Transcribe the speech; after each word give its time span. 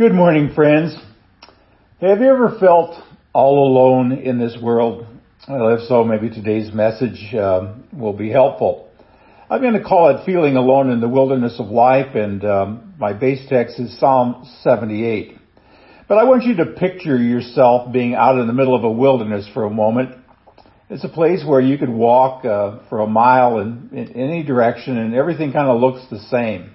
Good 0.00 0.14
morning, 0.14 0.54
friends. 0.54 0.96
Have 2.00 2.20
you 2.20 2.30
ever 2.30 2.56
felt 2.58 3.04
all 3.34 3.68
alone 3.68 4.12
in 4.12 4.38
this 4.38 4.56
world? 4.58 5.06
Well, 5.46 5.76
if 5.76 5.86
so, 5.88 6.04
maybe 6.04 6.30
today's 6.30 6.72
message 6.72 7.34
uh, 7.34 7.74
will 7.92 8.14
be 8.14 8.30
helpful. 8.30 8.88
I'm 9.50 9.60
going 9.60 9.74
to 9.74 9.84
call 9.84 10.08
it 10.08 10.24
feeling 10.24 10.56
alone 10.56 10.88
in 10.88 11.02
the 11.02 11.08
wilderness 11.10 11.56
of 11.60 11.66
life, 11.66 12.14
and 12.14 12.42
um, 12.46 12.94
my 12.98 13.12
base 13.12 13.46
text 13.50 13.78
is 13.78 14.00
Psalm 14.00 14.48
78. 14.62 15.36
But 16.08 16.16
I 16.16 16.24
want 16.24 16.44
you 16.44 16.56
to 16.56 16.64
picture 16.64 17.18
yourself 17.18 17.92
being 17.92 18.14
out 18.14 18.38
in 18.38 18.46
the 18.46 18.54
middle 18.54 18.74
of 18.74 18.84
a 18.84 18.90
wilderness 18.90 19.46
for 19.52 19.64
a 19.64 19.70
moment. 19.70 20.16
It's 20.88 21.04
a 21.04 21.10
place 21.10 21.44
where 21.46 21.60
you 21.60 21.76
could 21.76 21.90
walk 21.90 22.46
uh, 22.46 22.78
for 22.88 23.00
a 23.00 23.06
mile 23.06 23.58
in, 23.58 23.90
in 23.92 24.12
any 24.14 24.44
direction, 24.44 24.96
and 24.96 25.14
everything 25.14 25.52
kind 25.52 25.68
of 25.68 25.78
looks 25.78 26.08
the 26.08 26.20
same 26.30 26.74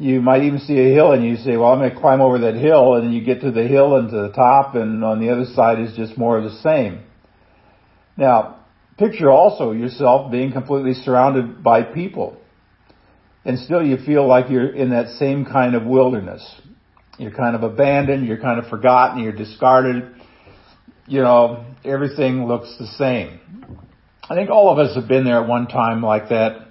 you 0.00 0.22
might 0.22 0.42
even 0.44 0.60
see 0.60 0.78
a 0.78 0.94
hill 0.94 1.12
and 1.12 1.22
you 1.22 1.36
say, 1.36 1.58
well, 1.58 1.72
I'm 1.72 1.78
going 1.78 1.90
to 1.90 2.00
climb 2.00 2.22
over 2.22 2.38
that 2.38 2.54
hill 2.54 2.94
and 2.94 3.14
you 3.14 3.22
get 3.22 3.42
to 3.42 3.50
the 3.50 3.68
hill 3.68 3.96
and 3.96 4.08
to 4.08 4.16
the 4.22 4.32
top 4.32 4.74
and 4.74 5.04
on 5.04 5.20
the 5.20 5.28
other 5.28 5.44
side 5.44 5.78
is 5.78 5.94
just 5.94 6.16
more 6.16 6.38
of 6.38 6.44
the 6.44 6.56
same. 6.62 7.02
Now, 8.16 8.60
picture 8.96 9.30
also 9.30 9.72
yourself 9.72 10.32
being 10.32 10.52
completely 10.52 10.94
surrounded 10.94 11.62
by 11.62 11.82
people 11.82 12.38
and 13.44 13.58
still 13.58 13.82
you 13.82 13.98
feel 13.98 14.26
like 14.26 14.48
you're 14.48 14.74
in 14.74 14.90
that 14.90 15.18
same 15.18 15.44
kind 15.44 15.74
of 15.74 15.84
wilderness. 15.84 16.42
You're 17.18 17.32
kind 17.32 17.54
of 17.54 17.62
abandoned, 17.62 18.26
you're 18.26 18.40
kind 18.40 18.58
of 18.58 18.70
forgotten, 18.70 19.22
you're 19.22 19.32
discarded. 19.32 20.14
You 21.06 21.20
know, 21.20 21.66
everything 21.84 22.46
looks 22.46 22.74
the 22.78 22.86
same. 22.86 23.38
I 24.22 24.34
think 24.34 24.48
all 24.48 24.70
of 24.72 24.78
us 24.78 24.96
have 24.96 25.08
been 25.08 25.24
there 25.24 25.42
at 25.42 25.48
one 25.48 25.66
time 25.66 26.02
like 26.02 26.30
that 26.30 26.69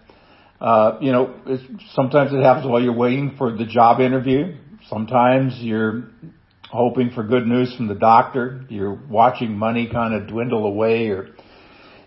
uh, 0.60 0.98
you 1.00 1.12
know, 1.12 1.36
sometimes 1.94 2.34
it 2.34 2.44
happens 2.44 2.68
while 2.68 2.82
you're 2.82 2.96
waiting 2.96 3.36
for 3.38 3.52
the 3.52 3.66
job 3.66 4.02
interview. 4.02 4.58
Sometimes 4.90 5.56
you're 5.60 6.10
hoping 6.70 7.12
for 7.12 7.24
good 7.24 7.48
news 7.48 7.74
from 7.76 7.88
the 7.88 7.96
doctor. 7.96 8.66
You're 8.70 8.94
watching 8.94 9.58
money 9.58 9.90
kind 9.92 10.14
of 10.14 10.28
dwindle 10.28 10.66
away 10.66 11.10
or 11.10 11.30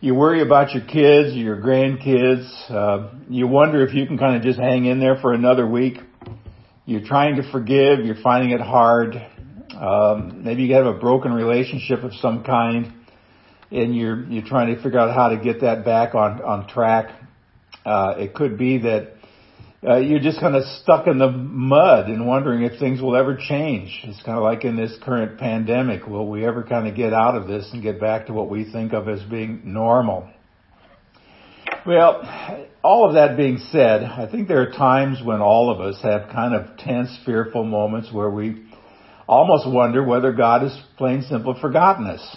you 0.00 0.14
worry 0.14 0.42
about 0.42 0.74
your 0.74 0.84
kids, 0.84 1.34
your 1.34 1.56
grandkids. 1.56 2.70
Uh, 2.70 3.14
you 3.28 3.46
wonder 3.46 3.86
if 3.86 3.94
you 3.94 4.06
can 4.06 4.18
kind 4.18 4.36
of 4.36 4.42
just 4.42 4.58
hang 4.58 4.84
in 4.84 4.98
there 4.98 5.16
for 5.16 5.32
another 5.32 5.66
week. 5.66 5.98
You're 6.84 7.06
trying 7.06 7.36
to 7.36 7.50
forgive. 7.52 8.04
You're 8.04 8.20
finding 8.22 8.50
it 8.50 8.60
hard. 8.60 9.14
Um, 9.74 10.42
maybe 10.44 10.64
you 10.64 10.74
have 10.74 10.86
a 10.86 10.98
broken 10.98 11.32
relationship 11.32 12.02
of 12.02 12.12
some 12.14 12.44
kind 12.44 12.92
and 13.70 13.96
you're, 13.96 14.24
you're 14.24 14.44
trying 14.44 14.74
to 14.74 14.82
figure 14.82 14.98
out 14.98 15.14
how 15.14 15.28
to 15.28 15.38
get 15.38 15.62
that 15.62 15.84
back 15.84 16.14
on, 16.14 16.42
on 16.42 16.68
track. 16.68 17.21
Uh, 17.84 18.14
it 18.18 18.34
could 18.34 18.56
be 18.56 18.78
that 18.78 19.14
uh, 19.84 19.96
you're 19.96 20.20
just 20.20 20.38
kind 20.38 20.54
of 20.54 20.62
stuck 20.82 21.08
in 21.08 21.18
the 21.18 21.28
mud 21.28 22.08
and 22.08 22.24
wondering 22.24 22.62
if 22.62 22.78
things 22.78 23.00
will 23.00 23.16
ever 23.16 23.36
change. 23.36 24.00
It's 24.04 24.22
kind 24.22 24.38
of 24.38 24.44
like 24.44 24.64
in 24.64 24.76
this 24.76 24.96
current 25.02 25.38
pandemic. 25.38 26.06
Will 26.06 26.28
we 26.28 26.46
ever 26.46 26.62
kind 26.62 26.86
of 26.86 26.94
get 26.94 27.12
out 27.12 27.34
of 27.34 27.48
this 27.48 27.68
and 27.72 27.82
get 27.82 28.00
back 28.00 28.26
to 28.26 28.32
what 28.32 28.48
we 28.48 28.70
think 28.70 28.92
of 28.92 29.08
as 29.08 29.22
being 29.24 29.62
normal? 29.64 30.28
Well, 31.84 32.22
all 32.84 33.08
of 33.08 33.14
that 33.14 33.36
being 33.36 33.58
said, 33.58 34.04
I 34.04 34.30
think 34.30 34.46
there 34.46 34.62
are 34.62 34.70
times 34.70 35.18
when 35.24 35.40
all 35.40 35.68
of 35.68 35.80
us 35.80 36.00
have 36.02 36.30
kind 36.30 36.54
of 36.54 36.76
tense, 36.76 37.18
fearful 37.26 37.64
moments 37.64 38.12
where 38.12 38.30
we 38.30 38.64
almost 39.26 39.68
wonder 39.68 40.04
whether 40.04 40.32
God 40.32 40.62
has 40.62 40.80
plain 40.96 41.22
simple 41.22 41.58
forgotten 41.60 42.06
us. 42.06 42.36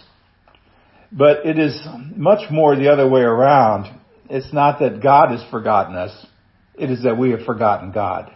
But 1.11 1.45
it 1.45 1.59
is 1.59 1.79
much 2.15 2.49
more 2.49 2.75
the 2.75 2.91
other 2.91 3.07
way 3.07 3.21
around 3.21 3.99
it's 4.29 4.53
not 4.53 4.79
that 4.79 5.01
God 5.01 5.31
has 5.31 5.43
forgotten 5.51 5.95
us. 5.95 6.25
It 6.75 6.91
is 6.91 7.03
that 7.03 7.17
we 7.17 7.31
have 7.31 7.45
forgotten 7.45 7.91
God. 7.91 8.31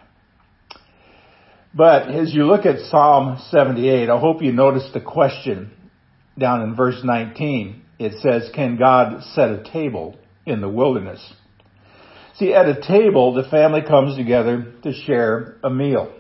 But 1.74 2.10
as 2.10 2.34
you 2.34 2.46
look 2.46 2.66
at 2.66 2.80
Psalm 2.90 3.38
78, 3.50 4.10
I 4.10 4.20
hope 4.20 4.42
you 4.42 4.52
notice 4.52 4.90
the 4.94 5.02
question 5.02 5.72
down 6.38 6.62
in 6.62 6.76
verse 6.76 7.02
19. 7.04 7.82
It 8.00 8.14
says, 8.22 8.50
can 8.56 8.78
God 8.78 9.24
set 9.34 9.50
a 9.50 9.64
table 9.72 10.18
in 10.46 10.62
the 10.62 10.70
wilderness? 10.70 11.22
See, 12.36 12.54
at 12.54 12.68
a 12.68 12.82
table, 12.82 13.34
the 13.34 13.50
family 13.50 13.82
comes 13.82 14.16
together 14.16 14.74
to 14.84 14.94
share 14.94 15.58
a 15.64 15.70
meal. 15.70 16.14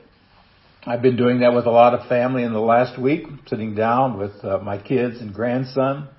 I've 0.85 1.01
been 1.01 1.15
doing 1.15 1.39
that 1.39 1.53
with 1.53 1.65
a 1.65 1.71
lot 1.71 1.93
of 1.93 2.07
family 2.07 2.43
in 2.43 2.53
the 2.53 2.59
last 2.59 2.99
week, 2.99 3.25
sitting 3.47 3.75
down 3.75 4.17
with 4.17 4.43
uh, 4.43 4.59
my 4.59 4.77
kids 4.77 5.19
and 5.21 5.33
grandson 5.33 6.09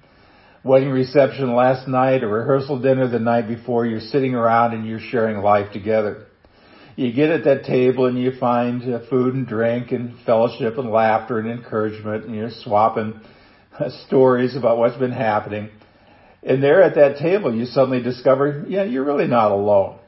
wedding 0.63 0.91
reception 0.91 1.55
last 1.55 1.89
night, 1.89 2.23
a 2.23 2.27
rehearsal 2.27 2.81
dinner 2.81 3.09
the 3.09 3.19
night 3.19 3.49
before, 3.49 3.87
you're 3.87 4.01
sitting 4.01 4.35
around 4.35 4.75
and 4.75 4.87
you're 4.87 5.01
sharing 5.01 5.39
life 5.39 5.73
together. 5.73 6.27
You 6.97 7.13
get 7.13 7.31
at 7.31 7.45
that 7.45 7.65
table 7.65 8.07
and 8.07 8.19
you 8.19 8.33
find 8.39 8.83
uh, 8.83 9.09
food 9.09 9.35
and 9.35 9.47
drink 9.47 9.91
and 9.91 10.19
fellowship 10.27 10.77
and 10.77 10.91
laughter 10.91 11.39
and 11.39 11.49
encouragement 11.49 12.27
and 12.27 12.35
you're 12.35 12.51
swapping 12.51 13.21
uh, 13.79 13.89
stories 14.07 14.55
about 14.55 14.77
what's 14.77 14.99
been 14.99 15.13
happening. 15.13 15.71
And 16.43 16.63
there 16.63 16.83
at 16.83 16.97
that 16.97 17.19
table 17.19 17.55
you 17.55 17.65
suddenly 17.65 18.03
discover, 18.03 18.65
yeah, 18.69 18.85
you're 18.85 19.05
really 19.05 19.29
not 19.29 19.51
alone. 19.51 19.99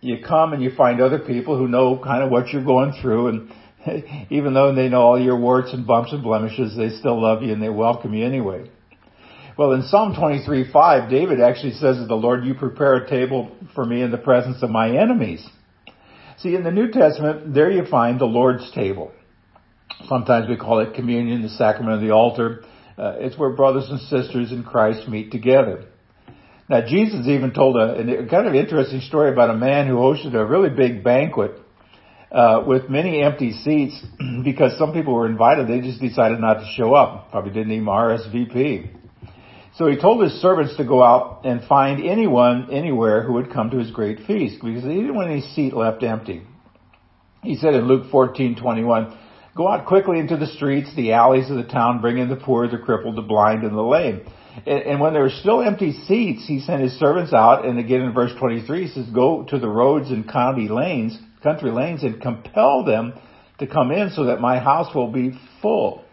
You 0.00 0.18
come 0.26 0.52
and 0.52 0.62
you 0.62 0.70
find 0.76 1.00
other 1.00 1.20
people 1.20 1.56
who 1.56 1.66
know 1.66 1.98
kind 2.02 2.22
of 2.22 2.30
what 2.30 2.48
you're 2.48 2.64
going 2.64 2.92
through 3.00 3.28
and 3.28 3.52
even 4.30 4.52
though 4.52 4.74
they 4.74 4.88
know 4.88 5.00
all 5.00 5.20
your 5.20 5.38
warts 5.38 5.72
and 5.72 5.86
bumps 5.86 6.12
and 6.12 6.22
blemishes, 6.22 6.76
they 6.76 6.90
still 6.90 7.20
love 7.22 7.42
you 7.42 7.52
and 7.52 7.62
they 7.62 7.70
welcome 7.70 8.12
you 8.12 8.26
anyway. 8.26 8.70
Well, 9.56 9.70
in 9.72 9.82
Psalm 9.84 10.16
23, 10.16 10.72
5, 10.72 11.10
David 11.10 11.40
actually 11.40 11.74
says 11.74 11.96
to 11.98 12.06
the 12.08 12.16
Lord, 12.16 12.44
you 12.44 12.54
prepare 12.54 12.94
a 12.96 13.08
table 13.08 13.52
for 13.72 13.84
me 13.84 14.02
in 14.02 14.10
the 14.10 14.18
presence 14.18 14.64
of 14.64 14.70
my 14.70 14.90
enemies. 14.90 15.48
See, 16.38 16.56
in 16.56 16.64
the 16.64 16.72
New 16.72 16.90
Testament, 16.90 17.54
there 17.54 17.70
you 17.70 17.84
find 17.86 18.18
the 18.18 18.24
Lord's 18.24 18.68
table. 18.72 19.12
Sometimes 20.08 20.48
we 20.48 20.56
call 20.56 20.80
it 20.80 20.94
communion, 20.94 21.42
the 21.42 21.50
sacrament 21.50 21.94
of 21.94 22.00
the 22.00 22.10
altar. 22.10 22.64
Uh, 22.98 23.14
it's 23.18 23.38
where 23.38 23.50
brothers 23.50 23.88
and 23.88 24.00
sisters 24.00 24.50
in 24.50 24.64
Christ 24.64 25.08
meet 25.08 25.30
together. 25.30 25.84
Now, 26.68 26.84
Jesus 26.84 27.28
even 27.28 27.52
told 27.52 27.76
a, 27.76 28.24
a, 28.24 28.26
kind 28.26 28.48
of 28.48 28.56
interesting 28.56 29.02
story 29.02 29.30
about 29.30 29.50
a 29.50 29.56
man 29.56 29.86
who 29.86 29.94
hosted 29.94 30.34
a 30.34 30.44
really 30.44 30.70
big 30.70 31.04
banquet 31.04 31.52
uh, 32.32 32.64
with 32.66 32.90
many 32.90 33.22
empty 33.22 33.52
seats 33.52 34.04
because 34.44 34.76
some 34.78 34.92
people 34.92 35.14
were 35.14 35.26
invited. 35.26 35.68
They 35.68 35.80
just 35.80 36.00
decided 36.00 36.40
not 36.40 36.54
to 36.54 36.72
show 36.76 36.92
up. 36.94 37.30
Probably 37.30 37.52
didn't 37.52 37.70
even 37.70 37.86
RSVP. 37.86 39.03
So 39.76 39.88
he 39.88 39.96
told 39.96 40.22
his 40.22 40.40
servants 40.40 40.76
to 40.76 40.84
go 40.84 41.02
out 41.02 41.40
and 41.44 41.64
find 41.64 42.04
anyone, 42.04 42.68
anywhere 42.70 43.22
who 43.24 43.32
would 43.32 43.52
come 43.52 43.70
to 43.70 43.78
his 43.78 43.90
great 43.90 44.20
feast 44.20 44.62
because 44.62 44.84
he 44.84 44.94
didn't 44.94 45.16
want 45.16 45.30
any 45.30 45.40
seat 45.40 45.74
left 45.74 46.04
empty. 46.04 46.42
He 47.42 47.56
said 47.56 47.74
in 47.74 47.88
Luke 47.88 48.04
14:21, 48.10 49.12
"Go 49.56 49.66
out 49.66 49.84
quickly 49.84 50.20
into 50.20 50.36
the 50.36 50.46
streets, 50.46 50.94
the 50.94 51.12
alleys 51.12 51.50
of 51.50 51.56
the 51.56 51.64
town, 51.64 52.00
bring 52.00 52.18
in 52.18 52.28
the 52.28 52.36
poor, 52.36 52.68
the 52.68 52.78
crippled, 52.78 53.16
the 53.16 53.22
blind, 53.22 53.64
and 53.64 53.76
the 53.76 53.82
lame." 53.82 54.20
And, 54.64 55.00
when 55.00 55.12
there 55.12 55.22
were 55.22 55.30
still 55.30 55.60
empty 55.60 55.90
seats, 55.90 56.46
he 56.46 56.60
sent 56.60 56.80
his 56.80 56.96
servants 56.96 57.32
out, 57.32 57.64
and 57.64 57.76
again 57.80 58.02
in 58.02 58.12
verse 58.12 58.32
23 58.36 58.82
he 58.82 58.86
says, 58.86 59.06
"Go 59.06 59.42
to 59.42 59.58
the 59.58 59.68
roads 59.68 60.12
and 60.12 60.28
county 60.28 60.68
lanes, 60.68 61.20
country 61.42 61.72
lanes, 61.72 62.04
and 62.04 62.20
compel 62.20 62.84
them 62.84 63.14
to 63.58 63.66
come 63.66 63.90
in, 63.90 64.10
so 64.10 64.24
that 64.24 64.40
my 64.40 64.60
house 64.60 64.94
will 64.94 65.10
be 65.10 65.32
full." 65.60 66.03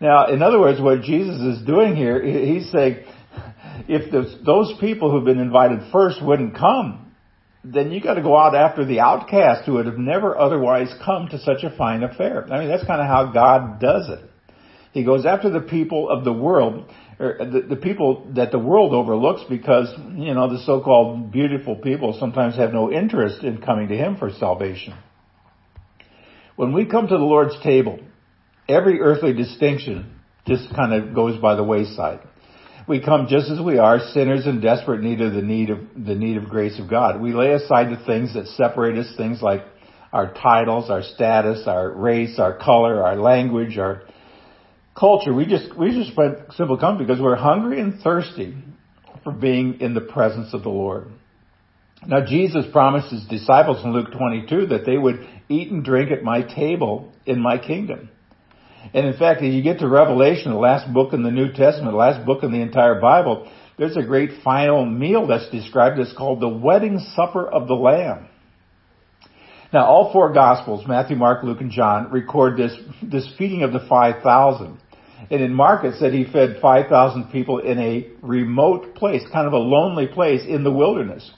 Now, 0.00 0.26
in 0.26 0.42
other 0.42 0.58
words, 0.60 0.80
what 0.80 1.02
Jesus 1.02 1.40
is 1.40 1.66
doing 1.66 1.96
here, 1.96 2.22
he's 2.22 2.70
saying, 2.70 3.04
if 3.88 4.10
those 4.44 4.72
people 4.80 5.10
who've 5.10 5.24
been 5.24 5.38
invited 5.38 5.80
first 5.92 6.22
wouldn't 6.22 6.56
come, 6.56 7.12
then 7.64 7.90
you 7.90 8.00
got 8.00 8.14
to 8.14 8.22
go 8.22 8.36
out 8.36 8.54
after 8.54 8.84
the 8.84 9.00
outcast 9.00 9.64
who 9.64 9.74
would 9.74 9.86
have 9.86 9.98
never 9.98 10.36
otherwise 10.36 10.92
come 11.04 11.28
to 11.28 11.38
such 11.38 11.62
a 11.62 11.74
fine 11.76 12.02
affair. 12.02 12.46
I 12.52 12.58
mean, 12.58 12.68
that's 12.68 12.84
kind 12.84 13.00
of 13.00 13.06
how 13.06 13.32
God 13.32 13.80
does 13.80 14.08
it. 14.10 14.30
He 14.92 15.02
goes 15.02 15.26
after 15.26 15.50
the 15.50 15.60
people 15.60 16.08
of 16.08 16.24
the 16.24 16.32
world, 16.32 16.88
or 17.18 17.40
uh, 17.40 17.50
the, 17.50 17.60
the 17.70 17.76
people 17.76 18.30
that 18.36 18.52
the 18.52 18.58
world 18.58 18.92
overlooks 18.92 19.42
because, 19.48 19.88
you 20.14 20.34
know, 20.34 20.52
the 20.52 20.62
so-called 20.64 21.32
beautiful 21.32 21.76
people 21.76 22.16
sometimes 22.20 22.56
have 22.56 22.72
no 22.72 22.92
interest 22.92 23.42
in 23.42 23.60
coming 23.60 23.88
to 23.88 23.96
Him 23.96 24.16
for 24.16 24.30
salvation. 24.30 24.94
When 26.54 26.72
we 26.72 26.84
come 26.84 27.08
to 27.08 27.16
the 27.16 27.24
Lord's 27.24 27.60
table, 27.62 27.98
every 28.68 29.00
earthly 29.00 29.32
distinction 29.32 30.20
just 30.46 30.74
kind 30.74 30.92
of 30.92 31.14
goes 31.14 31.40
by 31.40 31.54
the 31.54 31.64
wayside. 31.64 32.20
We 32.86 33.00
come 33.00 33.28
just 33.28 33.50
as 33.50 33.60
we 33.60 33.78
are, 33.78 33.98
sinners 34.12 34.46
in 34.46 34.60
desperate 34.60 35.00
need 35.00 35.20
of 35.22 35.32
the 35.32 35.42
need 35.42 35.70
of 35.70 35.78
the 35.96 36.14
need 36.14 36.36
of 36.36 36.50
grace 36.50 36.78
of 36.78 36.90
God. 36.90 37.20
We 37.20 37.32
lay 37.32 37.52
aside 37.52 37.90
the 37.90 38.04
things 38.04 38.34
that 38.34 38.46
separate 38.48 38.98
us, 38.98 39.10
things 39.16 39.40
like 39.40 39.62
our 40.12 40.34
titles, 40.34 40.90
our 40.90 41.02
status, 41.02 41.66
our 41.66 41.90
race, 41.90 42.38
our 42.38 42.58
color, 42.58 43.02
our 43.02 43.16
language, 43.16 43.78
our 43.78 44.02
culture. 44.98 45.32
We 45.32 45.46
just 45.46 45.76
we 45.78 45.92
just 45.92 46.14
simply 46.56 46.76
come 46.78 46.98
because 46.98 47.20
we're 47.20 47.36
hungry 47.36 47.80
and 47.80 48.00
thirsty 48.02 48.54
for 49.22 49.32
being 49.32 49.80
in 49.80 49.94
the 49.94 50.02
presence 50.02 50.52
of 50.52 50.62
the 50.62 50.68
Lord. 50.68 51.08
Now 52.06 52.24
Jesus 52.26 52.66
promised 52.70 53.10
his 53.10 53.24
disciples 53.24 53.82
in 53.82 53.94
Luke 53.94 54.12
22 54.12 54.66
that 54.66 54.84
they 54.84 54.98
would 54.98 55.26
eat 55.48 55.70
and 55.70 55.82
drink 55.82 56.10
at 56.10 56.22
my 56.22 56.42
table 56.42 57.12
in 57.24 57.40
my 57.40 57.56
kingdom. 57.56 58.10
And 58.92 59.06
in 59.06 59.14
fact, 59.14 59.42
as 59.42 59.54
you 59.54 59.62
get 59.62 59.78
to 59.78 59.88
Revelation, 59.88 60.52
the 60.52 60.58
last 60.58 60.92
book 60.92 61.12
in 61.12 61.22
the 61.22 61.30
New 61.30 61.52
Testament, 61.52 61.92
the 61.92 61.96
last 61.96 62.26
book 62.26 62.42
in 62.42 62.52
the 62.52 62.60
entire 62.60 63.00
Bible, 63.00 63.50
there's 63.78 63.96
a 63.96 64.02
great 64.02 64.42
final 64.42 64.84
meal 64.84 65.26
that's 65.26 65.48
described 65.50 65.98
as 65.98 66.12
called 66.16 66.40
the 66.40 66.48
wedding 66.48 66.98
supper 67.16 67.46
of 67.46 67.66
the 67.66 67.74
Lamb. 67.74 68.28
Now, 69.72 69.86
all 69.86 70.12
four 70.12 70.32
Gospels, 70.32 70.86
Matthew, 70.86 71.16
Mark, 71.16 71.42
Luke, 71.42 71.60
and 71.60 71.70
John, 71.70 72.12
record 72.12 72.56
this, 72.56 72.72
this 73.02 73.28
feeding 73.36 73.62
of 73.62 73.72
the 73.72 73.84
5,000. 73.88 74.78
And 75.30 75.42
in 75.42 75.52
Mark 75.52 75.84
it 75.84 75.94
said 75.98 76.12
he 76.12 76.24
fed 76.24 76.58
5,000 76.60 77.30
people 77.32 77.58
in 77.58 77.78
a 77.78 78.08
remote 78.22 78.94
place, 78.94 79.22
kind 79.32 79.46
of 79.46 79.52
a 79.52 79.58
lonely 79.58 80.06
place 80.06 80.42
in 80.46 80.62
the 80.62 80.70
wilderness. 80.70 81.28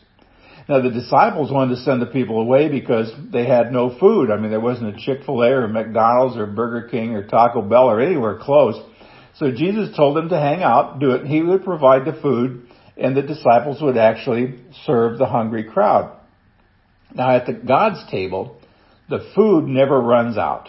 Now 0.69 0.83
the 0.83 0.91
disciples 0.91 1.53
wanted 1.53 1.77
to 1.77 1.83
send 1.83 2.03
the 2.03 2.07
people 2.07 2.41
away 2.41 2.69
because 2.69 3.13
they 3.33 3.47
had 3.47 3.73
no 3.73 3.97
food. 3.99 4.31
I 4.31 4.37
mean, 4.37 4.51
there 4.51 4.61
wasn't 4.61 4.97
a 4.97 4.99
Chick-fil-A 4.99 5.51
or 5.51 5.69
McDonald's 5.69 6.37
or 6.37 6.47
Burger 6.47 6.89
King 6.89 7.15
or 7.15 7.27
Taco 7.27 7.63
Bell 7.63 7.89
or 7.89 8.01
anywhere 8.01 8.39
close. 8.41 8.75
So 9.37 9.53
Jesus 9.53 9.95
told 9.97 10.17
them 10.17 10.31
to 10.31 10.39
hang 10.41 10.63
out, 10.63 10.99
do 10.99 11.13
it. 11.13 11.21
And 11.21 11.31
he 11.31 11.43
would 11.43 11.65
provide 11.65 12.05
the 12.05 12.21
food 12.21 12.69
and 12.97 13.17
the 13.17 13.23
disciples 13.23 13.81
would 13.81 13.97
actually 13.97 14.61
serve 14.87 15.19
the 15.19 15.27
hungry 15.27 15.65
crowd. 15.65 16.19
Now 17.15 17.37
at 17.37 17.47
the 17.47 17.53
God's 17.53 18.11
table, 18.11 18.61
the 19.09 19.31
food 19.35 19.67
never 19.67 20.01
runs 20.01 20.37
out. 20.37 20.69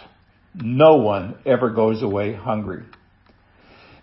No 0.54 0.96
one 0.96 1.38
ever 1.44 1.70
goes 1.70 2.02
away 2.02 2.34
hungry. 2.34 2.84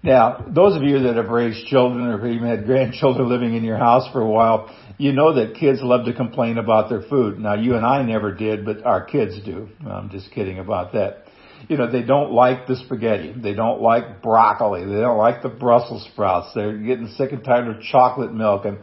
Now, 0.06 0.46
those 0.48 0.76
of 0.76 0.84
you 0.84 1.00
that 1.00 1.16
have 1.16 1.30
raised 1.30 1.66
children 1.66 2.06
or 2.06 2.28
even 2.28 2.48
had 2.48 2.66
grandchildren 2.66 3.28
living 3.28 3.56
in 3.56 3.64
your 3.64 3.78
house 3.78 4.08
for 4.14 4.22
a 4.22 4.30
while, 4.30 4.70
you 5.00 5.12
know 5.14 5.34
that 5.34 5.56
kids 5.56 5.80
love 5.82 6.06
to 6.06 6.14
complain 6.14 6.60
about 6.60 6.90
their 6.90 7.02
food. 7.02 7.40
Now, 7.40 7.56
you 7.56 7.76
and 7.76 7.84
I 7.84 8.04
never 8.04 8.32
did, 8.32 8.66
but 8.66 8.86
our 8.86 9.04
kids 9.04 9.42
do. 9.44 9.68
I'm 9.84 10.12
just 10.12 10.32
kidding 10.32 10.60
about 10.60 10.94
that. 10.94 11.24
You 11.68 11.78
know, 11.78 11.92
they 11.92 12.04
don't 12.04 12.32
like 12.32 12.68
the 12.68 12.76
spaghetti. 12.76 13.34
They 13.36 13.56
don't 13.56 13.82
like 13.82 14.22
broccoli. 14.22 14.86
They 14.86 15.02
don't 15.02 15.18
like 15.18 15.42
the 15.42 15.50
Brussels 15.50 16.08
sprouts. 16.14 16.52
They're 16.54 16.78
getting 16.78 17.08
sick 17.18 17.32
and 17.32 17.44
tired 17.44 17.76
of 17.76 17.82
chocolate 17.82 18.32
milk 18.32 18.66
and 18.66 18.78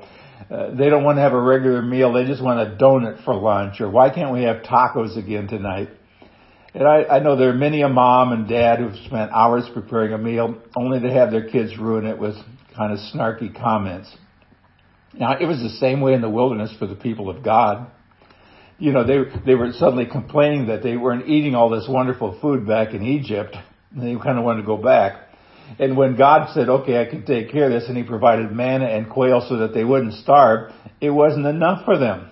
uh, 0.51 0.75
they 0.75 0.91
don't 0.91 1.05
want 1.05 1.19
to 1.19 1.23
have 1.23 1.35
a 1.35 1.41
regular 1.41 1.83
meal. 1.83 2.13
They 2.13 2.25
just 2.25 2.43
want 2.43 2.59
a 2.59 2.75
donut 2.77 3.25
for 3.25 3.35
lunch 3.37 3.81
or 3.81 3.89
why 3.89 4.13
can't 4.13 4.33
we 4.33 4.43
have 4.43 4.65
tacos 4.65 5.17
again 5.17 5.47
tonight? 5.47 5.91
And 6.75 6.89
I, 6.89 7.05
I 7.05 7.19
know 7.19 7.37
there 7.37 7.51
are 7.51 7.55
many 7.55 7.83
a 7.83 7.89
mom 7.89 8.33
and 8.33 8.49
dad 8.49 8.79
who've 8.79 8.97
spent 9.05 9.31
hours 9.33 9.69
preparing 9.75 10.13
a 10.13 10.19
meal 10.19 10.57
only 10.75 11.01
to 11.01 11.11
have 11.13 11.31
their 11.31 11.49
kids 11.49 11.77
ruin 11.77 12.07
it 12.07 12.19
with 12.19 12.35
kind 12.75 12.93
of 12.93 12.99
snarky 13.15 13.55
comments. 13.55 14.15
Now, 15.13 15.37
it 15.39 15.45
was 15.45 15.59
the 15.59 15.77
same 15.79 16.01
way 16.01 16.15
in 16.15 16.23
the 16.23 16.31
wilderness 16.31 16.75
for 16.79 16.87
the 16.87 16.95
people 16.95 17.29
of 17.29 17.45
God. 17.45 17.91
You 18.79 18.93
know, 18.93 19.07
they, 19.07 19.19
they 19.45 19.55
were 19.55 19.73
suddenly 19.73 20.07
complaining 20.07 20.69
that 20.69 20.83
they 20.83 20.97
weren't 20.97 21.29
eating 21.29 21.55
all 21.55 21.69
this 21.69 21.87
wonderful 21.89 22.39
food 22.41 22.67
back 22.67 22.95
in 22.95 23.03
Egypt, 23.03 23.55
and 23.95 24.03
they 24.03 24.21
kind 24.23 24.39
of 24.39 24.45
wanted 24.45 24.63
to 24.63 24.67
go 24.67 24.79
back. 24.79 25.29
And 25.79 25.97
when 25.97 26.17
God 26.17 26.55
said, 26.55 26.71
okay, 26.71 27.01
I 27.01 27.05
can 27.05 27.27
take 27.27 27.53
care 27.53 27.67
of 27.67 27.73
this, 27.73 27.89
and 27.89 27.97
He 27.97 28.03
provided 28.03 28.51
manna 28.51 28.87
and 28.87 29.11
quail 29.11 29.45
so 29.47 29.59
that 29.59 29.75
they 29.75 29.85
wouldn't 29.85 30.15
starve, 30.15 30.73
it 31.03 31.11
wasn't 31.11 31.47
enough 31.47 31.85
for 31.85 31.99
them. 31.99 32.31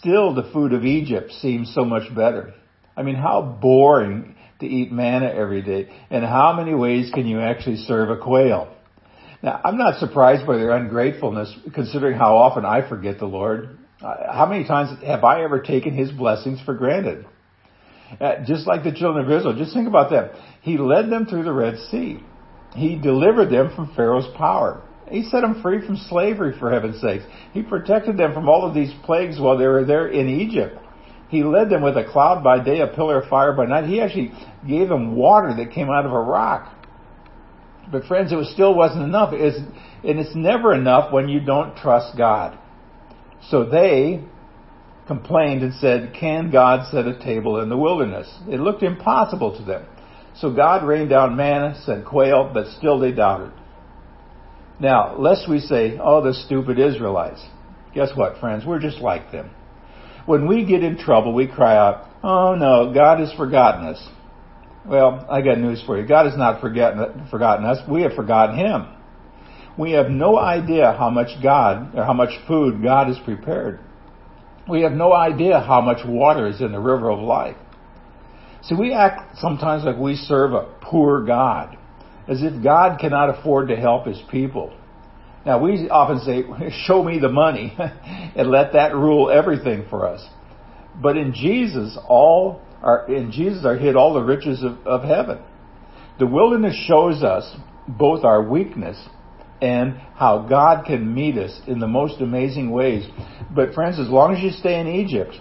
Still, 0.00 0.34
the 0.34 0.50
food 0.52 0.72
of 0.72 0.84
Egypt 0.84 1.30
seemed 1.32 1.68
so 1.68 1.84
much 1.84 2.12
better. 2.14 2.54
I 2.96 3.02
mean, 3.02 3.16
how 3.16 3.42
boring 3.60 4.36
to 4.60 4.66
eat 4.66 4.92
manna 4.92 5.26
every 5.26 5.62
day. 5.62 5.90
And 6.10 6.24
how 6.24 6.54
many 6.56 6.74
ways 6.74 7.10
can 7.12 7.26
you 7.26 7.40
actually 7.40 7.76
serve 7.76 8.10
a 8.10 8.16
quail? 8.16 8.74
Now, 9.42 9.60
I'm 9.64 9.76
not 9.76 10.00
surprised 10.00 10.46
by 10.46 10.56
their 10.56 10.70
ungratefulness 10.70 11.54
considering 11.74 12.16
how 12.16 12.36
often 12.36 12.64
I 12.64 12.88
forget 12.88 13.18
the 13.18 13.26
Lord. 13.26 13.78
How 14.00 14.46
many 14.48 14.64
times 14.66 14.98
have 15.04 15.24
I 15.24 15.44
ever 15.44 15.60
taken 15.60 15.94
His 15.94 16.10
blessings 16.10 16.60
for 16.62 16.74
granted? 16.74 17.26
Uh, 18.20 18.44
just 18.46 18.66
like 18.66 18.84
the 18.84 18.92
children 18.92 19.24
of 19.24 19.30
Israel, 19.30 19.56
just 19.56 19.74
think 19.74 19.88
about 19.88 20.10
that. 20.10 20.32
He 20.62 20.78
led 20.78 21.10
them 21.10 21.26
through 21.26 21.44
the 21.44 21.52
Red 21.52 21.78
Sea. 21.90 22.20
He 22.74 22.96
delivered 22.96 23.50
them 23.50 23.74
from 23.74 23.94
Pharaoh's 23.94 24.28
power. 24.36 24.82
He 25.10 25.24
set 25.24 25.42
them 25.42 25.60
free 25.62 25.84
from 25.84 25.96
slavery, 25.96 26.54
for 26.58 26.70
heaven's 26.70 27.00
sakes. 27.00 27.24
He 27.52 27.62
protected 27.62 28.16
them 28.16 28.32
from 28.32 28.48
all 28.48 28.66
of 28.66 28.74
these 28.74 28.92
plagues 29.04 29.38
while 29.38 29.58
they 29.58 29.66
were 29.66 29.84
there 29.84 30.08
in 30.08 30.28
Egypt. 30.28 30.78
He 31.34 31.42
led 31.42 31.68
them 31.68 31.82
with 31.82 31.96
a 31.96 32.04
cloud 32.04 32.44
by 32.44 32.62
day, 32.62 32.78
a 32.78 32.86
pillar 32.86 33.20
of 33.20 33.28
fire 33.28 33.52
by 33.52 33.66
night. 33.66 33.88
He 33.88 34.00
actually 34.00 34.32
gave 34.68 34.88
them 34.88 35.16
water 35.16 35.52
that 35.56 35.72
came 35.72 35.90
out 35.90 36.06
of 36.06 36.12
a 36.12 36.20
rock. 36.20 36.72
But 37.90 38.04
friends, 38.04 38.30
it 38.30 38.36
was 38.36 38.48
still 38.52 38.72
wasn't 38.72 39.02
enough. 39.02 39.32
It's, 39.32 39.58
and 39.58 40.20
it's 40.20 40.36
never 40.36 40.72
enough 40.72 41.12
when 41.12 41.28
you 41.28 41.40
don't 41.40 41.76
trust 41.76 42.16
God. 42.16 42.56
So 43.50 43.64
they 43.64 44.22
complained 45.08 45.64
and 45.64 45.74
said, 45.74 46.14
can 46.14 46.52
God 46.52 46.88
set 46.92 47.08
a 47.08 47.18
table 47.18 47.60
in 47.60 47.68
the 47.68 47.76
wilderness? 47.76 48.32
It 48.48 48.60
looked 48.60 48.84
impossible 48.84 49.58
to 49.58 49.64
them. 49.64 49.86
So 50.36 50.54
God 50.54 50.86
rained 50.86 51.10
down 51.10 51.34
manna, 51.34 51.82
sent 51.84 52.06
quail, 52.06 52.48
but 52.54 52.68
still 52.78 53.00
they 53.00 53.10
doubted. 53.10 53.50
Now, 54.78 55.18
lest 55.18 55.50
we 55.50 55.58
say, 55.58 55.98
oh, 56.00 56.22
the 56.22 56.32
stupid 56.32 56.78
Israelites. 56.78 57.44
Guess 57.92 58.10
what, 58.14 58.38
friends? 58.38 58.64
We're 58.64 58.78
just 58.78 58.98
like 58.98 59.32
them. 59.32 59.50
When 60.26 60.46
we 60.46 60.64
get 60.64 60.82
in 60.82 60.96
trouble, 60.96 61.34
we 61.34 61.46
cry 61.46 61.76
out, 61.76 62.08
Oh 62.22 62.54
no, 62.54 62.92
God 62.94 63.20
has 63.20 63.32
forgotten 63.34 63.86
us. 63.86 64.08
Well, 64.86 65.26
I 65.30 65.42
got 65.42 65.58
news 65.58 65.82
for 65.84 65.98
you. 65.98 66.06
God 66.06 66.26
has 66.26 66.36
not 66.36 66.60
forgotten, 66.60 67.64
us. 67.64 67.78
We 67.88 68.02
have 68.02 68.12
forgotten 68.12 68.56
Him. 68.56 68.86
We 69.78 69.92
have 69.92 70.08
no 70.08 70.38
idea 70.38 70.94
how 70.96 71.10
much 71.10 71.42
God, 71.42 71.94
or 71.96 72.04
how 72.04 72.12
much 72.12 72.30
food 72.46 72.82
God 72.82 73.08
has 73.08 73.18
prepared. 73.24 73.80
We 74.68 74.82
have 74.82 74.92
no 74.92 75.12
idea 75.12 75.60
how 75.60 75.80
much 75.80 76.06
water 76.06 76.46
is 76.46 76.60
in 76.60 76.72
the 76.72 76.80
river 76.80 77.10
of 77.10 77.18
life. 77.18 77.56
See, 78.62 78.74
we 78.74 78.94
act 78.94 79.38
sometimes 79.38 79.84
like 79.84 79.98
we 79.98 80.16
serve 80.16 80.52
a 80.52 80.72
poor 80.80 81.24
God, 81.24 81.76
as 82.28 82.42
if 82.42 82.62
God 82.62 82.98
cannot 82.98 83.38
afford 83.38 83.68
to 83.68 83.76
help 83.76 84.06
His 84.06 84.20
people. 84.30 84.72
Now 85.44 85.58
we 85.58 85.88
often 85.90 86.20
say, 86.20 86.44
show 86.86 87.02
me 87.02 87.18
the 87.18 87.28
money 87.28 87.76
and 87.78 88.50
let 88.50 88.72
that 88.72 88.94
rule 88.94 89.30
everything 89.30 89.86
for 89.88 90.06
us. 90.06 90.26
But 91.00 91.16
in 91.16 91.34
Jesus, 91.34 91.98
all 92.08 92.62
are, 92.82 93.06
in 93.12 93.32
Jesus 93.32 93.64
are 93.64 93.76
hid 93.76 93.96
all 93.96 94.14
the 94.14 94.22
riches 94.22 94.62
of, 94.62 94.86
of 94.86 95.02
heaven. 95.02 95.38
The 96.18 96.26
wilderness 96.26 96.76
shows 96.86 97.22
us 97.22 97.56
both 97.88 98.24
our 98.24 98.42
weakness 98.42 98.96
and 99.60 99.96
how 100.14 100.46
God 100.48 100.84
can 100.84 101.12
meet 101.12 101.36
us 101.36 101.60
in 101.66 101.80
the 101.80 101.88
most 101.88 102.20
amazing 102.20 102.70
ways. 102.70 103.06
But 103.54 103.74
friends, 103.74 103.98
as 103.98 104.08
long 104.08 104.34
as 104.34 104.42
you 104.42 104.50
stay 104.50 104.78
in 104.78 104.86
Egypt, 104.86 105.34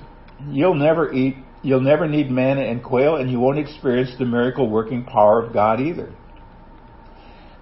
you'll 0.50 0.75
never 0.75 1.13
eat, 1.13 1.35
you'll 1.61 1.81
never 1.81 2.07
need 2.07 2.31
manna 2.31 2.61
and 2.61 2.83
quail, 2.83 3.17
and 3.17 3.29
you 3.29 3.39
won't 3.39 3.59
experience 3.59 4.11
the 4.17 4.25
miracle 4.25 4.69
working 4.69 5.03
power 5.03 5.44
of 5.44 5.53
God 5.53 5.79
either. 5.79 6.13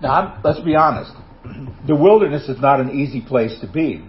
Now, 0.01 0.39
let's 0.43 0.59
be 0.61 0.75
honest 0.75 1.11
the 1.87 1.95
wilderness 1.95 2.47
is 2.49 2.59
not 2.59 2.79
an 2.79 2.91
easy 2.91 3.21
place 3.21 3.57
to 3.61 3.67
be. 3.67 4.05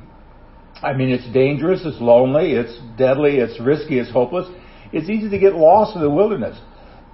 I 0.83 0.95
mean, 0.95 1.11
it's 1.11 1.29
dangerous, 1.33 1.83
it's 1.85 2.01
lonely, 2.01 2.53
it's 2.53 2.77
deadly, 2.99 3.37
it's 3.37 3.61
risky, 3.61 3.99
it's 3.99 4.11
hopeless. 4.11 4.49
It's 4.93 5.09
easy 5.09 5.31
to 5.31 5.39
get 5.39 5.55
lost 5.55 5.95
in 5.95 6.03
the 6.03 6.11
wilderness. 6.11 6.59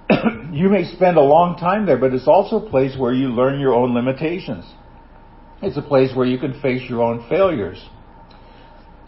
you 0.51 0.69
may 0.69 0.85
spend 0.85 1.17
a 1.17 1.21
long 1.21 1.57
time 1.57 1.85
there, 1.85 1.97
but 1.97 2.13
it's 2.13 2.27
also 2.27 2.65
a 2.65 2.69
place 2.69 2.97
where 2.97 3.13
you 3.13 3.29
learn 3.29 3.59
your 3.59 3.73
own 3.73 3.93
limitations. 3.93 4.65
It's 5.61 5.77
a 5.77 5.81
place 5.81 6.15
where 6.15 6.25
you 6.25 6.39
can 6.39 6.59
face 6.61 6.89
your 6.89 7.01
own 7.03 7.27
failures. 7.29 7.83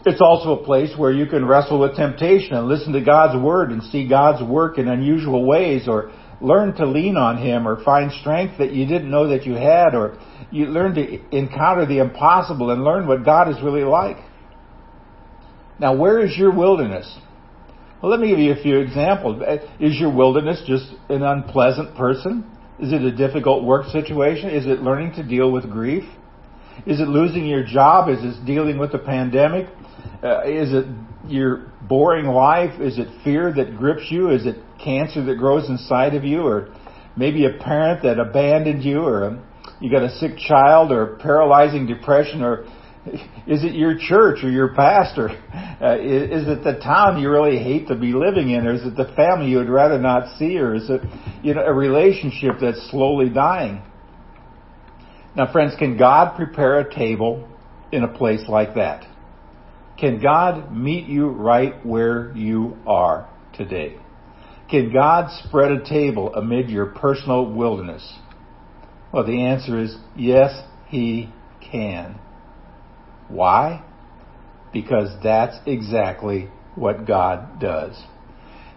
It's 0.04 0.20
also 0.20 0.60
a 0.60 0.64
place 0.64 0.96
where 0.96 1.12
you 1.12 1.26
can 1.26 1.44
wrestle 1.44 1.78
with 1.78 1.96
temptation 1.96 2.54
and 2.54 2.66
listen 2.66 2.92
to 2.92 3.00
God's 3.00 3.40
word 3.40 3.70
and 3.70 3.82
see 3.84 4.08
God's 4.08 4.42
work 4.42 4.78
in 4.78 4.88
unusual 4.88 5.44
ways 5.44 5.86
or 5.86 6.12
learn 6.42 6.74
to 6.74 6.86
lean 6.86 7.16
on 7.16 7.38
Him 7.38 7.66
or 7.66 7.82
find 7.84 8.12
strength 8.12 8.58
that 8.58 8.72
you 8.72 8.84
didn't 8.86 9.10
know 9.10 9.28
that 9.28 9.46
you 9.46 9.54
had 9.54 9.94
or 9.94 10.18
you 10.50 10.66
learn 10.66 10.94
to 10.94 11.36
encounter 11.36 11.86
the 11.86 11.98
impossible 11.98 12.70
and 12.70 12.84
learn 12.84 13.06
what 13.06 13.24
God 13.24 13.48
is 13.48 13.62
really 13.62 13.84
like. 13.84 14.18
Now, 15.78 15.94
where 15.96 16.20
is 16.20 16.36
your 16.36 16.54
wilderness? 16.54 17.18
Well, 18.02 18.10
let 18.10 18.20
me 18.20 18.28
give 18.28 18.38
you 18.40 18.52
a 18.52 18.62
few 18.62 18.78
examples. 18.78 19.42
Is 19.78 19.98
your 19.98 20.14
wilderness 20.14 20.62
just 20.66 20.86
an 21.08 21.22
unpleasant 21.22 21.96
person? 21.96 22.44
Is 22.80 22.92
it 22.92 23.02
a 23.02 23.12
difficult 23.12 23.64
work 23.64 23.86
situation? 23.86 24.50
Is 24.50 24.66
it 24.66 24.80
learning 24.80 25.14
to 25.14 25.22
deal 25.22 25.50
with 25.52 25.70
grief? 25.70 26.04
Is 26.86 27.00
it 27.00 27.08
losing 27.08 27.46
your 27.46 27.64
job? 27.64 28.08
Is 28.08 28.18
it 28.22 28.44
dealing 28.44 28.78
with 28.78 28.92
the 28.92 28.98
pandemic? 28.98 29.68
Uh, 30.22 30.42
is 30.42 30.72
it 30.72 30.86
your 31.26 31.72
boring 31.88 32.26
life? 32.26 32.80
Is 32.80 32.98
it 32.98 33.08
fear 33.22 33.52
that 33.54 33.76
grips 33.76 34.10
you? 34.10 34.30
Is 34.30 34.46
it 34.46 34.56
cancer 34.82 35.24
that 35.24 35.36
grows 35.36 35.68
inside 35.68 36.14
of 36.14 36.24
you? 36.24 36.42
Or 36.42 36.74
maybe 37.16 37.46
a 37.46 37.62
parent 37.62 38.02
that 38.02 38.18
abandoned 38.18 38.82
you? 38.82 39.00
Or 39.02 39.24
a, 39.24 39.42
you 39.80 39.90
got 39.90 40.02
a 40.02 40.10
sick 40.16 40.38
child? 40.38 40.90
Or 40.92 41.16
paralyzing 41.16 41.86
depression? 41.86 42.42
Or 42.42 42.64
is 43.46 43.64
it 43.64 43.74
your 43.74 43.96
church 43.98 44.42
or 44.42 44.50
your 44.50 44.74
pastor? 44.74 45.30
Uh, 45.82 45.98
is, 45.98 46.42
is 46.42 46.48
it 46.48 46.62
the 46.62 46.74
town 46.74 47.20
you 47.20 47.28
really 47.28 47.58
hate 47.58 47.88
to 47.88 47.96
be 47.96 48.12
living 48.12 48.50
in? 48.50 48.68
Or 48.68 48.72
is 48.72 48.86
it 48.86 48.94
the 48.94 49.12
family 49.16 49.50
you 49.50 49.56
would 49.56 49.68
rather 49.68 49.98
not 49.98 50.38
see? 50.38 50.56
Or 50.56 50.76
is 50.76 50.88
it 50.88 51.00
you 51.42 51.54
know, 51.54 51.64
a 51.64 51.72
relationship 51.72 52.52
that's 52.60 52.88
slowly 52.88 53.28
dying? 53.28 53.82
Now 55.34 55.50
friends, 55.50 55.74
can 55.78 55.96
God 55.96 56.36
prepare 56.36 56.80
a 56.80 56.94
table 56.94 57.48
in 57.90 58.04
a 58.04 58.08
place 58.08 58.42
like 58.48 58.74
that? 58.74 59.06
Can 59.98 60.20
God 60.20 60.74
meet 60.74 61.06
you 61.06 61.28
right 61.28 61.84
where 61.86 62.36
you 62.36 62.76
are 62.86 63.30
today? 63.54 63.96
Can 64.70 64.92
God 64.92 65.30
spread 65.44 65.70
a 65.70 65.84
table 65.84 66.34
amid 66.34 66.70
your 66.70 66.86
personal 66.86 67.50
wilderness? 67.50 68.18
Well, 69.12 69.24
the 69.24 69.44
answer 69.44 69.78
is 69.78 69.96
yes, 70.16 70.62
He 70.88 71.30
can. 71.60 72.18
Why? 73.28 73.84
Because 74.72 75.10
that's 75.22 75.56
exactly 75.66 76.50
what 76.74 77.06
God 77.06 77.60
does. 77.60 78.02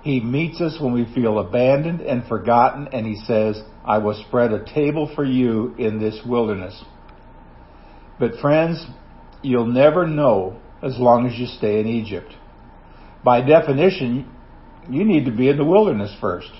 He 0.05 0.19
meets 0.19 0.61
us 0.61 0.77
when 0.79 0.93
we 0.93 1.11
feel 1.15 1.39
abandoned 1.39 1.99
and 1.99 2.27
forgotten, 2.27 2.89
and 2.93 3.07
He 3.07 3.15
says, 3.15 3.59
I 3.83 3.97
will 3.97 4.13
spread 4.27 4.51
a 4.51 4.63
table 4.63 5.11
for 5.15 5.25
you 5.25 5.73
in 5.79 5.99
this 5.99 6.21
wilderness. 6.23 6.79
But 8.19 8.35
friends, 8.39 8.85
you'll 9.41 9.65
never 9.65 10.05
know 10.05 10.61
as 10.83 10.99
long 10.99 11.25
as 11.25 11.39
you 11.39 11.47
stay 11.47 11.79
in 11.79 11.87
Egypt. 11.87 12.31
By 13.23 13.41
definition, 13.41 14.31
you 14.87 15.03
need 15.05 15.25
to 15.25 15.31
be 15.31 15.49
in 15.49 15.57
the 15.57 15.65
wilderness 15.65 16.15
first. 16.21 16.51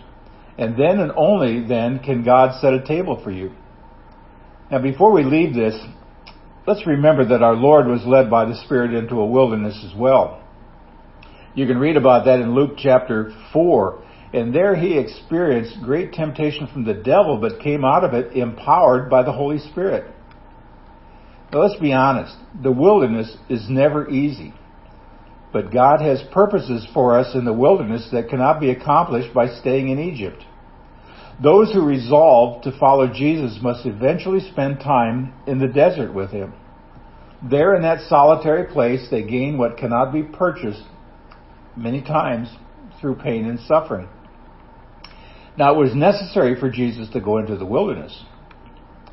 And 0.58 0.76
then 0.76 1.00
and 1.00 1.12
only 1.16 1.68
then 1.68 2.00
can 2.00 2.24
God 2.24 2.60
set 2.60 2.74
a 2.74 2.84
table 2.84 3.22
for 3.24 3.30
you. 3.30 3.52
Now 4.72 4.82
before 4.82 5.12
we 5.12 5.24
leave 5.24 5.54
this, 5.54 5.80
let's 6.66 6.88
remember 6.88 7.24
that 7.26 7.44
our 7.44 7.56
Lord 7.56 7.86
was 7.86 8.08
led 8.08 8.28
by 8.28 8.46
the 8.46 8.60
Spirit 8.66 8.96
into 8.96 9.20
a 9.20 9.26
wilderness 9.28 9.86
as 9.88 9.96
well. 9.96 10.42
You 11.56 11.66
can 11.66 11.78
read 11.78 11.96
about 11.96 12.26
that 12.26 12.42
in 12.42 12.54
Luke 12.54 12.74
chapter 12.78 13.34
4. 13.54 14.04
And 14.34 14.54
there 14.54 14.76
he 14.76 14.98
experienced 14.98 15.82
great 15.82 16.12
temptation 16.12 16.68
from 16.68 16.84
the 16.84 16.94
devil, 16.94 17.38
but 17.38 17.62
came 17.62 17.86
out 17.86 18.04
of 18.04 18.14
it 18.14 18.36
empowered 18.36 19.10
by 19.10 19.24
the 19.24 19.32
Holy 19.32 19.60
Spirit. 19.60 20.14
Now 21.54 21.62
let's 21.62 21.80
be 21.80 21.94
honest. 21.94 22.36
The 22.62 22.72
wilderness 22.72 23.38
is 23.48 23.70
never 23.70 24.10
easy. 24.10 24.54
But 25.54 25.72
God 25.72 26.02
has 26.02 26.22
purposes 26.34 26.86
for 26.94 27.18
us 27.18 27.34
in 27.34 27.46
the 27.46 27.54
wilderness 27.54 28.10
that 28.12 28.28
cannot 28.28 28.60
be 28.60 28.72
accomplished 28.72 29.34
by 29.34 29.48
staying 29.48 29.88
in 29.88 30.00
Egypt. 30.00 30.44
Those 31.42 31.72
who 31.72 31.86
resolve 31.86 32.64
to 32.64 32.78
follow 32.78 33.08
Jesus 33.08 33.60
must 33.62 33.86
eventually 33.86 34.42
spend 34.42 34.82
time 34.82 35.34
in 35.48 35.60
the 35.60 35.68
desert 35.68 36.14
with 36.14 36.32
Him. 36.32 36.54
There 37.42 37.76
in 37.76 37.84
that 37.84 38.10
solitary 38.10 38.68
place, 38.68 39.08
they 39.10 39.24
gain 39.24 39.58
what 39.58 39.78
cannot 39.78 40.12
be 40.12 40.24
purchased 40.24 40.84
many 41.78 42.02
times 42.02 42.50
through 43.00 43.16
pain 43.16 43.46
and 43.46 43.60
suffering. 43.62 44.08
Now, 45.58 45.74
it 45.74 45.78
was 45.78 45.96
necessary 45.96 46.60
for 46.60 46.70
Jesus 46.70 47.10
to 47.14 47.22
go 47.22 47.38
into 47.38 47.56
the 47.56 47.66
wilderness, 47.66 48.24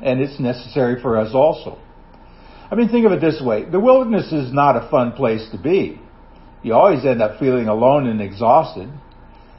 and 0.01 0.19
it's 0.19 0.39
necessary 0.39 1.01
for 1.01 1.17
us 1.17 1.33
also. 1.33 1.79
I 2.69 2.75
mean, 2.75 2.89
think 2.89 3.05
of 3.05 3.11
it 3.11 3.21
this 3.21 3.41
way 3.41 3.65
the 3.65 3.79
wilderness 3.79 4.31
is 4.31 4.51
not 4.51 4.75
a 4.75 4.89
fun 4.89 5.13
place 5.13 5.47
to 5.51 5.57
be. 5.57 6.01
You 6.63 6.73
always 6.73 7.05
end 7.05 7.21
up 7.21 7.39
feeling 7.39 7.67
alone 7.67 8.07
and 8.07 8.21
exhausted. 8.21 8.89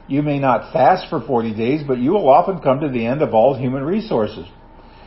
You 0.07 0.21
may 0.21 0.39
not 0.39 0.73
fast 0.73 1.09
for 1.09 1.21
40 1.21 1.55
days, 1.55 1.81
but 1.87 1.97
you 1.97 2.11
will 2.11 2.29
often 2.29 2.59
come 2.59 2.81
to 2.81 2.89
the 2.89 3.05
end 3.05 3.21
of 3.21 3.33
all 3.33 3.57
human 3.57 3.83
resources. 3.83 4.45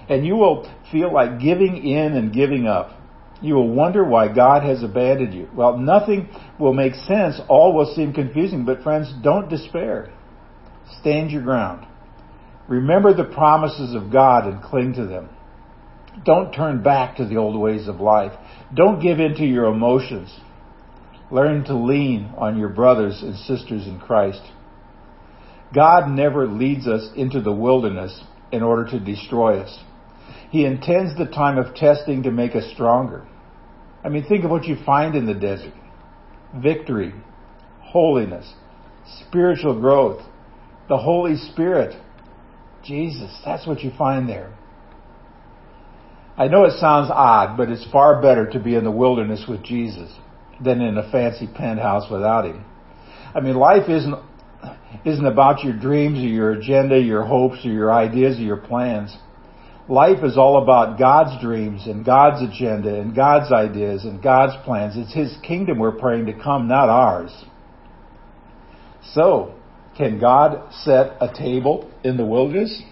And 0.09 0.27
you 0.27 0.37
will 0.37 0.73
feel 0.91 1.13
like 1.13 1.39
giving 1.41 1.77
in 1.77 2.15
and 2.15 2.33
giving 2.33 2.67
up. 2.67 2.98
You 3.41 3.55
will 3.55 3.69
wonder 3.69 4.05
why 4.05 4.33
God 4.35 4.65
has 4.65 4.83
abandoned 4.83 5.33
you. 5.33 5.49
Well, 5.55 5.79
nothing 5.79 6.29
will 6.59 6.73
make 6.75 6.95
sense. 6.95 7.41
All 7.49 7.73
will 7.73 7.95
seem 7.95 8.13
confusing. 8.13 8.65
But 8.65 8.83
friends, 8.83 9.13
don't 9.23 9.49
despair. 9.49 10.13
Stand 11.01 11.31
your 11.31 11.43
ground. 11.43 11.87
Remember 12.69 13.15
the 13.15 13.25
promises 13.25 13.95
of 13.95 14.13
God 14.13 14.47
and 14.47 14.63
cling 14.63 14.95
to 14.95 15.07
them. 15.07 15.29
Don't 16.25 16.53
turn 16.53 16.83
back 16.83 17.17
to 17.17 17.27
the 17.27 17.37
old 17.37 17.59
ways 17.59 17.87
of 17.87 18.01
life. 18.01 18.33
Don't 18.75 19.01
give 19.01 19.21
in 19.21 19.35
to 19.37 19.45
your 19.45 19.67
emotions. 19.67 20.37
Learn 21.31 21.65
to 21.65 21.77
lean 21.77 22.33
on 22.37 22.59
your 22.59 22.71
brothers 22.71 23.23
and 23.23 23.37
sisters 23.37 23.87
in 23.87 24.01
Christ. 24.01 24.43
God 25.75 26.09
never 26.11 26.47
leads 26.47 26.87
us 26.87 27.11
into 27.15 27.41
the 27.41 27.53
wilderness 27.53 28.23
in 28.51 28.63
order 28.63 28.91
to 28.91 28.99
destroy 28.99 29.61
us. 29.61 29.79
He 30.51 30.65
intends 30.65 31.17
the 31.17 31.27
time 31.27 31.59
of 31.59 31.75
testing 31.75 32.23
to 32.23 32.31
make 32.31 32.55
us 32.55 32.71
stronger. 32.73 33.27
I 34.03 34.09
mean, 34.09 34.25
think 34.25 34.45
of 34.45 34.51
what 34.51 34.65
you 34.65 34.77
find 34.85 35.15
in 35.15 35.27
the 35.27 35.35
desert. 35.35 35.75
Victory, 36.57 37.13
holiness, 37.81 38.55
spiritual 39.27 39.79
growth, 39.79 40.23
the 40.89 40.99
Holy 40.99 41.37
Spirit, 41.37 41.95
Jesus. 42.83 43.39
That's 43.45 43.67
what 43.67 43.83
you 43.83 43.91
find 43.97 44.29
there. 44.29 44.57
I 46.37 46.47
know 46.47 46.65
it 46.65 46.79
sounds 46.79 47.11
odd, 47.13 47.57
but 47.57 47.69
it's 47.69 47.87
far 47.91 48.23
better 48.23 48.49
to 48.51 48.61
be 48.61 48.77
in 48.77 48.85
the 48.85 48.91
wilderness 48.91 49.45
with 49.49 49.63
Jesus 49.65 50.11
than 50.65 50.81
in 50.81 50.97
a 50.97 51.11
fancy 51.11 51.49
penthouse 51.49 52.11
without 52.11 52.47
him. 52.47 52.65
I 53.35 53.41
mean, 53.41 53.57
life 53.57 53.89
isn't 53.89 54.15
isn't 55.05 55.27
about 55.27 55.63
your 55.63 55.75
dreams 55.75 56.19
or 56.19 56.27
your 56.27 56.53
agenda, 56.53 56.99
your 56.99 57.25
hopes 57.25 57.65
or 57.65 57.71
your 57.71 57.93
ideas 57.93 58.39
or 58.39 58.43
your 58.43 58.57
plans. 58.57 59.17
Life 59.89 60.23
is 60.23 60.37
all 60.37 60.63
about 60.63 60.99
God's 60.99 61.41
dreams 61.43 61.87
and 61.87 62.05
God's 62.05 62.43
agenda 62.43 63.01
and 63.01 63.17
God's 63.17 63.51
ideas 63.51 64.05
and 64.05 64.23
God's 64.23 64.53
plans. 64.65 64.95
It's 64.97 65.15
His 65.15 65.35
kingdom 65.43 65.79
we're 65.79 65.93
praying 65.93 66.27
to 66.27 66.35
come, 66.35 66.69
not 66.69 66.91
ours. 66.91 67.33
So, 69.13 69.55
can 69.97 70.21
God 70.21 70.73
set 70.83 71.17
a 71.23 71.33
table 71.35 71.91
in 72.05 72.19
the 72.19 72.27
wilderness? 72.27 72.83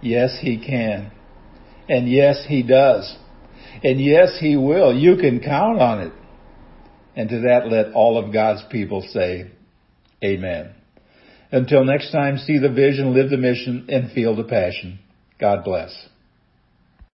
Yes, 0.00 0.38
He 0.40 0.64
can. 0.64 1.10
And 1.88 2.08
yes, 2.08 2.44
He 2.46 2.62
does. 2.62 3.16
And 3.82 4.00
yes, 4.00 4.38
He 4.40 4.56
will. 4.56 4.94
You 4.94 5.16
can 5.16 5.40
count 5.40 5.80
on 5.80 6.00
it. 6.00 6.12
And 7.16 7.28
to 7.30 7.40
that, 7.40 7.66
let 7.66 7.92
all 7.94 8.24
of 8.24 8.32
God's 8.32 8.62
people 8.70 9.04
say, 9.10 9.50
Amen. 10.22 10.74
Until 11.50 11.84
next 11.84 12.12
time, 12.12 12.38
see 12.38 12.58
the 12.58 12.68
vision, 12.68 13.14
live 13.14 13.30
the 13.30 13.36
mission, 13.36 13.86
and 13.88 14.12
feel 14.12 14.36
the 14.36 14.44
passion. 14.44 15.00
God 15.38 15.64
bless. 15.64 16.08